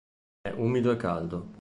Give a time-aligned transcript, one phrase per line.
[0.41, 1.49] È umido e caldo.